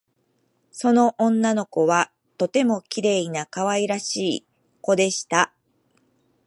[0.71, 4.47] その女の子はとてもきれいなかわいらしい
[4.81, 5.53] こでした